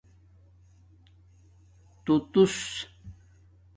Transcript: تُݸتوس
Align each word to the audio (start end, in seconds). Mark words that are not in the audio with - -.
تُݸتوس 2.03 2.61